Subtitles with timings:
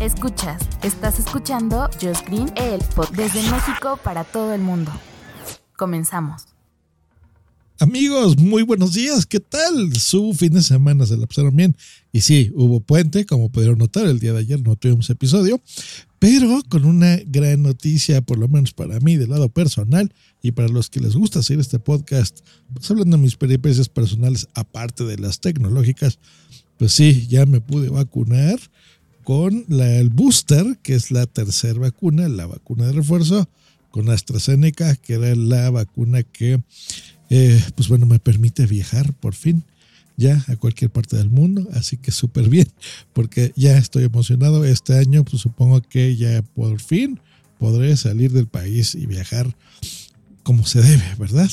[0.00, 4.92] Escuchas, estás escuchando Just Green, el pod desde México para todo el mundo.
[5.76, 6.46] Comenzamos.
[7.80, 9.24] Amigos, muy buenos días.
[9.24, 9.94] ¿Qué tal?
[9.96, 11.76] Su fin de semana se la pasaron bien.
[12.12, 15.60] Y sí, hubo puente, como pudieron notar, el día de ayer no tuvimos episodio,
[16.18, 20.68] pero con una gran noticia, por lo menos para mí, del lado personal y para
[20.68, 22.40] los que les gusta hacer este podcast,
[22.74, 26.18] pues hablando de mis peripecias personales, aparte de las tecnológicas,
[26.78, 28.58] pues sí, ya me pude vacunar
[29.28, 33.46] con la, el booster, que es la tercera vacuna, la vacuna de refuerzo,
[33.90, 36.62] con AstraZeneca, que era la vacuna que
[37.28, 39.64] eh, pues bueno, me permite viajar por fin
[40.16, 42.68] ya a cualquier parte del mundo, así que súper bien,
[43.12, 44.64] porque ya estoy emocionado.
[44.64, 47.20] Este año, pues supongo que ya por fin
[47.58, 49.54] podré salir del país y viajar
[50.42, 51.50] como se debe, ¿verdad?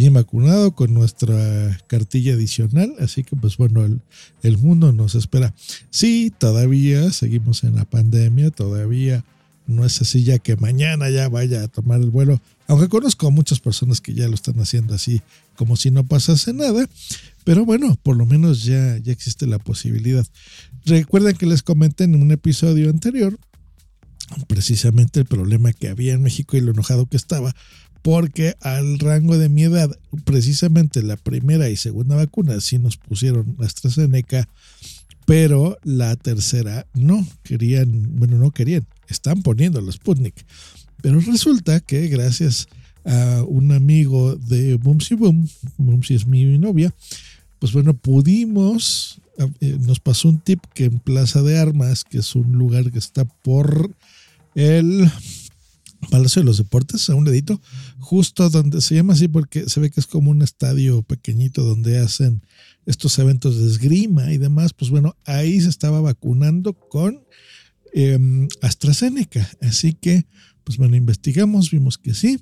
[0.00, 3.84] Bien vacunado con nuestra cartilla adicional, así que pues bueno,
[4.42, 5.52] el, mundo nos espera.
[5.90, 9.26] Sí, todavía seguimos en la pandemia, todavía
[9.66, 13.30] no es así ya que mañana ya vaya a tomar el vuelo, aunque conozco a
[13.30, 15.20] muchas personas que ya lo están haciendo así
[15.54, 16.88] como si no pasase nada,
[17.44, 20.26] pero bueno, por lo menos ya, ya existe la posibilidad.
[20.86, 23.38] Recuerden que les comenté en un episodio anterior
[24.46, 27.54] precisamente el problema que había en México y lo enojado que estaba,
[28.02, 29.90] porque al rango de mi edad,
[30.24, 34.48] precisamente la primera y segunda vacuna sí nos pusieron AstraZeneca,
[35.26, 40.34] pero la tercera no querían, bueno, no querían, están poniendo los Sputnik.
[41.02, 42.68] Pero resulta que gracias
[43.04, 46.94] a un amigo de Bumsy Boom, Bumsy es mi novia,
[47.58, 49.20] pues bueno, pudimos,
[49.60, 52.98] eh, nos pasó un tip que en Plaza de Armas, que es un lugar que
[52.98, 53.94] está por
[54.54, 55.10] el
[56.08, 57.60] Palacio de los Deportes, a un ladito,
[57.98, 61.98] justo donde se llama así porque se ve que es como un estadio pequeñito donde
[61.98, 62.42] hacen
[62.86, 67.20] estos eventos de esgrima y demás, pues bueno, ahí se estaba vacunando con
[67.92, 69.48] Em, AstraZeneca.
[69.60, 70.26] Así que,
[70.64, 72.40] pues bueno, investigamos, vimos que sí.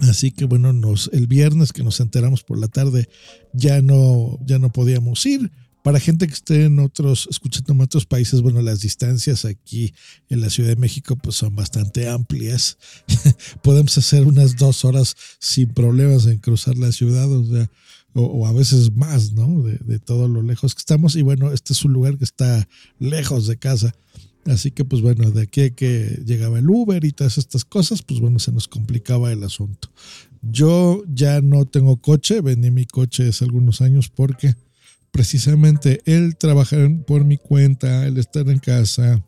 [0.00, 3.08] Así que bueno, nos, el viernes que nos enteramos por la tarde
[3.52, 5.50] ya no, ya no podíamos ir.
[5.88, 9.94] Para gente que esté en otros, escuchando en otros países, bueno, las distancias aquí
[10.28, 12.76] en la Ciudad de México pues son bastante amplias.
[13.62, 17.70] Podemos hacer unas dos horas sin problemas en cruzar la ciudad, o sea,
[18.12, 19.62] o, a veces más, ¿no?
[19.62, 21.16] De, de, todo lo lejos que estamos.
[21.16, 23.94] Y bueno, este es un lugar que está lejos de casa.
[24.44, 28.02] Así que pues bueno, de aquí a que llegaba el Uber y todas estas cosas,
[28.02, 29.88] pues bueno, se nos complicaba el asunto.
[30.42, 34.54] Yo ya no tengo coche, vendí mi coche hace algunos años porque
[35.10, 39.22] precisamente el trabajar por mi cuenta, el estar en casa,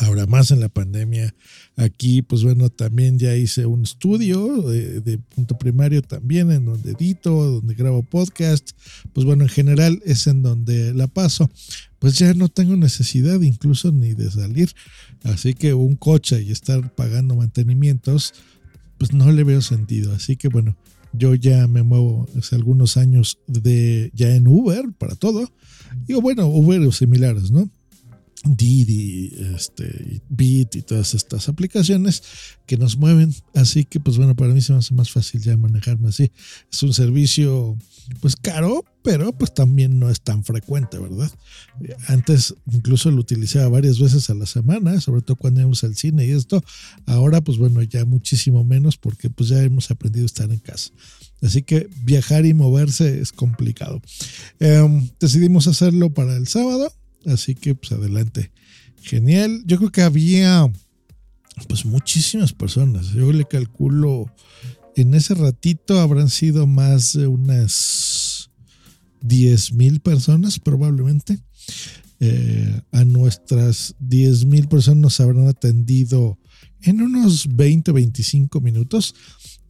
[0.00, 1.34] ahora más en la pandemia.
[1.76, 7.30] Aquí, pues bueno, también ya hice un estudio de, punto primario también, en donde edito,
[7.30, 8.72] donde grabo podcast.
[9.12, 11.50] Pues bueno, en general es en donde la paso.
[11.98, 14.72] Pues ya no tengo necesidad incluso ni de salir.
[15.24, 18.34] Así que un coche y estar pagando mantenimientos,
[18.98, 20.12] pues no le veo sentido.
[20.12, 20.76] Así que bueno,
[21.12, 25.50] yo ya me muevo hace algunos años de ya en Uber para todo.
[26.06, 27.70] Digo, bueno, Uber o similares, ¿no?
[28.44, 32.22] Didi, este, Bit y todas estas aplicaciones
[32.66, 33.34] que nos mueven.
[33.54, 36.30] Así que, pues bueno, para mí se me hace más fácil ya manejarme así.
[36.70, 37.76] Es un servicio,
[38.20, 41.30] pues caro, pero pues también no es tan frecuente, ¿verdad?
[42.06, 46.26] Antes incluso lo utilizaba varias veces a la semana, sobre todo cuando íbamos al cine
[46.26, 46.62] y esto.
[47.06, 50.90] Ahora, pues bueno, ya muchísimo menos porque pues ya hemos aprendido a estar en casa.
[51.42, 54.00] Así que viajar y moverse es complicado.
[54.60, 56.92] Em, decidimos hacerlo para el sábado
[57.28, 58.50] Así que pues adelante.
[59.02, 59.62] Genial.
[59.66, 60.70] Yo creo que había
[61.68, 63.08] pues muchísimas personas.
[63.08, 64.32] Yo le calculo
[64.96, 68.50] en ese ratito habrán sido más de unas
[69.20, 71.38] 10 mil personas probablemente.
[72.20, 76.36] Eh, a nuestras 10 mil personas nos habrán atendido
[76.82, 79.14] en unos 20, 25 minutos.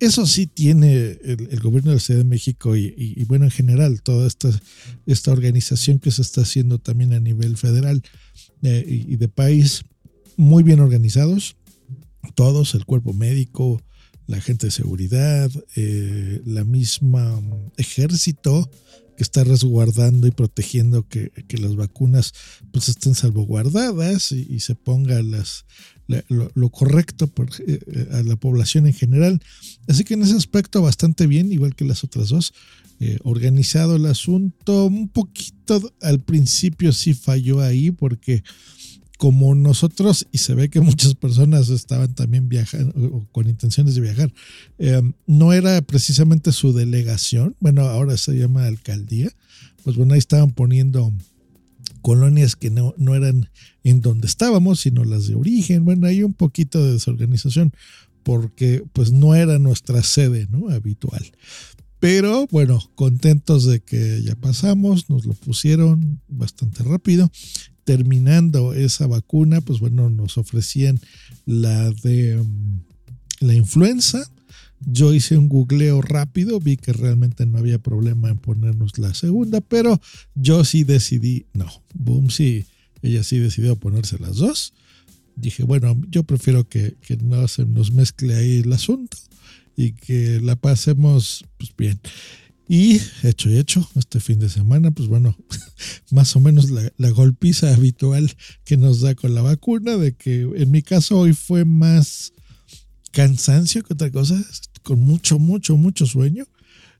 [0.00, 4.26] Eso sí tiene el, gobierno de la Ciudad de México y, bueno, en general, toda
[4.26, 4.48] esta,
[5.04, 8.02] esta organización que se está haciendo también a nivel federal
[8.62, 9.82] eh, y, de país,
[10.38, 11.54] muy bien organizados,
[12.34, 13.82] todos, el cuerpo médico,
[14.26, 17.38] la gente de seguridad, eh, la misma
[17.76, 18.70] ejército,
[19.20, 22.32] que está resguardando y protegiendo que, las vacunas
[22.72, 25.66] pues estén salvaguardadas y, se ponga las,
[26.28, 27.30] lo, correcto
[27.66, 29.40] eh, eh, a la población en general.
[29.88, 32.52] Así que en ese aspecto bastante bien, igual que las otras dos.
[33.02, 38.42] Eh, organizado el asunto, un poquito al principio sí falló ahí porque
[39.16, 44.00] como nosotros, y se ve que muchas personas estaban también viajando o con intenciones de
[44.02, 44.32] viajar,
[45.26, 49.30] no era precisamente su delegación, bueno, ahora se llama alcaldía,
[49.82, 51.12] pues bueno, ahí estaban poniendo
[52.00, 53.50] colonias que no, no eran
[53.84, 57.72] en donde estábamos, sino las de origen, bueno, hay un poquito de desorganización
[58.22, 60.68] porque pues no era nuestra sede, ¿no?
[60.68, 61.32] Habitual.
[61.98, 67.30] Pero bueno, contentos de que ya pasamos, nos lo pusieron bastante rápido
[67.84, 71.00] terminando esa vacuna, pues bueno, nos ofrecían
[71.44, 72.80] la de mm,
[73.40, 74.30] la influenza.
[74.80, 79.60] Yo hice un googleo rápido, vi que realmente no había problema en ponernos la segunda,
[79.60, 80.00] pero
[80.34, 82.66] yo sí decidí, no, boom, sí,
[83.02, 84.72] ella sí decidió ponerse las dos.
[85.36, 89.16] Dije, bueno, yo prefiero que, que no se nos mezcle ahí el asunto
[89.76, 92.00] y que la pasemos pues bien.
[92.72, 95.36] Y hecho y hecho, este fin de semana, pues bueno,
[96.12, 98.32] más o menos la, golpiza habitual
[98.64, 102.32] que nos da con la vacuna, de que en mi caso hoy fue más
[103.10, 104.40] cansancio que otra cosa,
[104.82, 106.46] con mucho, mucho, mucho sueño.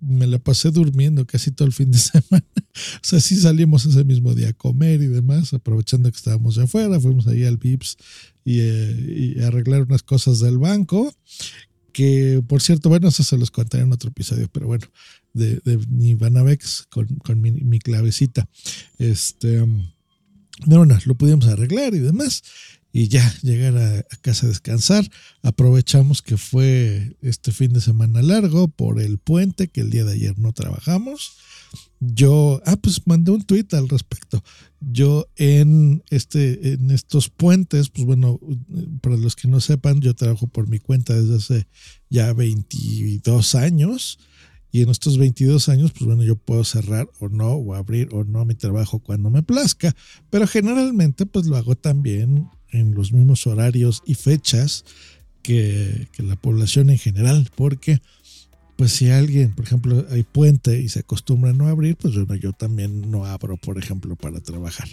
[0.00, 2.46] Me la pasé durmiendo casi todo el fin de semana.
[2.56, 6.64] O sea, sí salimos ese mismo día a comer y demás, aprovechando que estábamos de
[6.64, 7.96] afuera, fuimos ahí al VIPS
[8.44, 11.14] y, eh, arreglar unas cosas del banco
[11.92, 14.86] que por cierto, bueno, eso se los contaré en otro episodio, pero bueno,
[15.34, 18.48] de, de Nivanavex con, con mi, clavecita.
[18.98, 19.64] Este,
[20.66, 22.42] bueno, lo pudimos arreglar y demás.
[22.92, 25.08] Y ya llegar a, casa a descansar.
[25.42, 30.12] Aprovechamos que fue este fin de semana largo por el puente, que el día de
[30.12, 31.38] ayer no trabajamos.
[32.00, 34.42] Yo, ah, pues mandé un tweet al respecto.
[34.80, 38.40] Yo en este, en estos puentes, pues bueno,
[39.00, 41.68] para los que no sepan, yo trabajo por mi cuenta desde hace
[42.10, 44.18] ya 22 años.
[44.74, 48.24] Y en estos 22 años, pues bueno, yo puedo cerrar o no, o abrir o
[48.24, 49.94] no mi trabajo cuando me plazca,
[50.30, 54.84] pero generalmente pues lo hago también en los mismos horarios y fechas
[55.42, 58.00] que, la población en general, porque
[58.76, 62.34] pues si alguien, por ejemplo, hay puente y se acostumbra a no abrir, pues bueno,
[62.34, 64.88] yo también no abro, por ejemplo, para trabajar.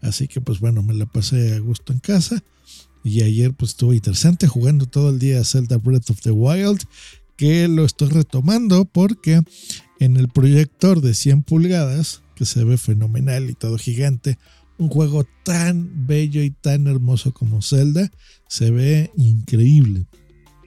[0.00, 2.42] Así que pues bueno, me la pasé a gusto en casa.
[3.04, 6.82] Y ayer pues estuvo interesante jugando todo el día Zelda Breath of the Wild
[7.36, 9.40] que lo estoy retomando porque
[9.98, 14.38] en el proyector de 100 pulgadas, que se ve fenomenal y todo gigante,
[14.78, 18.10] un juego tan bello y tan hermoso como Zelda,
[18.48, 20.06] se ve increíble.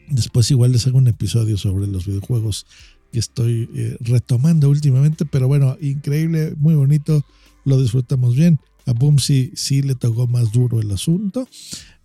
[0.10, 2.66] Después igual les hago un episodio sobre los videojuegos
[3.12, 7.26] que estoy eh, retomando últimamente, pero bueno, increíble, muy bonito,
[7.64, 8.60] lo disfrutamos bien.
[8.86, 11.48] A Boom sí, sí le tocó más duro el asunto.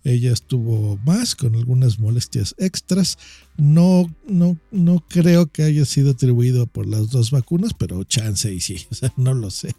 [0.03, 3.17] Ella estuvo más con algunas molestias extras.
[3.57, 8.59] No, no, no creo que haya sido atribuido por las dos vacunas, pero chance y
[8.59, 9.75] sí, o sea, no lo sé.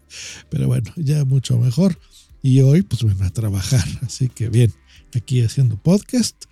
[0.49, 1.99] Pero bueno, ya mucho mejor.
[2.43, 3.85] Y hoy, pues bueno, a trabajar.
[4.03, 4.73] Así que bien,
[5.15, 6.45] aquí haciendo podcast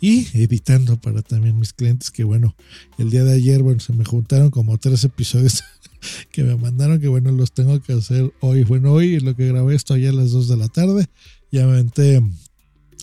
[0.00, 2.10] y editando para también mis clientes.
[2.10, 2.54] Que bueno,
[2.98, 5.62] el día de ayer, bueno, se me juntaron como tres episodios
[6.32, 7.00] que me mandaron.
[7.00, 8.64] Que bueno, los tengo que hacer hoy.
[8.64, 11.06] Bueno, hoy lo que grabé esto allá a las 2 de la tarde.
[11.50, 12.20] Ya me aventé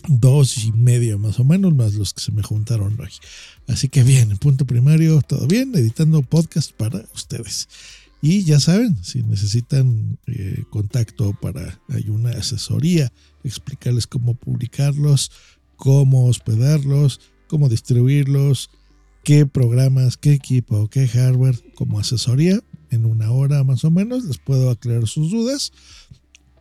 [0.08, 3.10] dos y medio más o menos, más los que se me juntaron hoy.
[3.68, 7.68] Así que bien, punto primario, todo bien, editando podcast para ustedes.
[8.22, 13.12] Y ya saben, si necesitan eh, contacto para, hay una asesoría,
[13.44, 15.30] explicarles cómo publicarlos,
[15.76, 18.70] cómo hospedarlos, cómo distribuirlos,
[19.22, 22.60] qué programas, qué equipo, qué hardware, como asesoría,
[22.90, 25.72] en una hora más o menos, les puedo aclarar sus dudas.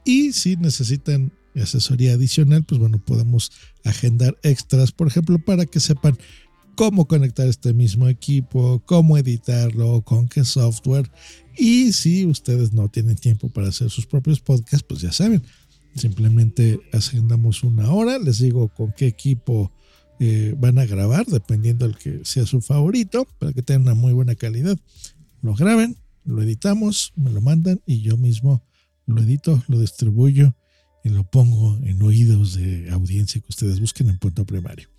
[0.04, 3.52] Y si necesitan asesoría adicional, pues bueno, podemos
[3.84, 6.18] agendar extras, por ejemplo, para que sepan
[6.76, 11.10] cómo conectar este mismo equipo, cómo editarlo, con qué software.
[11.58, 15.42] Y si ustedes no tienen tiempo para hacer sus propios podcasts, pues ya saben,
[15.96, 19.72] simplemente agendamos una hora, les digo con qué equipo
[20.20, 24.14] eh, van a grabar, dependiendo del que sea su favorito, para que tengan una muy
[24.14, 24.78] buena calidad.
[25.42, 28.64] Lo graben, lo editamos, me lo mandan y yo mismo
[29.06, 30.65] lo edito, lo distribuyo y
[31.10, 34.90] lo pongo en oídos de audiencia que ustedes busquen en punto primario.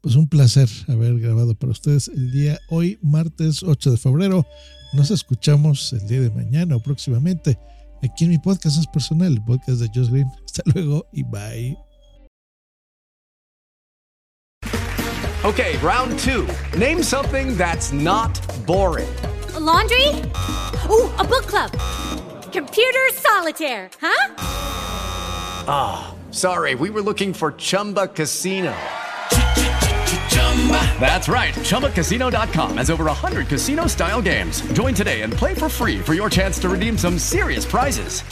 [0.00, 4.46] Pues un placer haber grabado para ustedes el día hoy, martes 8 de febrero.
[4.92, 7.58] Nos escuchamos el día de mañana o próximamente
[8.02, 10.30] aquí en mi podcast es personal, el podcast de Josh Green.
[10.44, 11.76] Hasta luego y bye.
[15.44, 16.46] Okay, round two.
[16.76, 19.08] Name something that's not boring.
[19.54, 20.08] A laundry?
[20.90, 21.70] Ooh, a book club.
[22.52, 24.87] Computer solitaire, huh?
[25.70, 28.74] Ah, oh, sorry, we were looking for Chumba Casino.
[30.98, 31.54] That's right.
[31.54, 34.60] ChumbaCasino.com has over 100 casino style games.
[34.72, 38.22] Join today and play for free for your chance to redeem some serious prizes.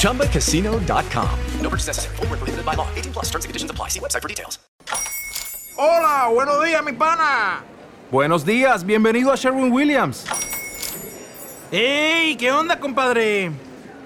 [0.00, 1.38] ChumbaCasino.com.
[1.60, 2.16] No purchase necessary.
[2.16, 2.88] Full prohibited by law.
[2.94, 3.88] 18 plus terms and conditions apply.
[3.88, 4.58] See website for details.
[5.76, 7.62] Hola, buenos días, mi pana.
[8.10, 10.24] Buenos días, bienvenido a Sherwin Williams.
[11.70, 12.36] ¡Ey!
[12.36, 13.52] ¿Qué onda, compadre?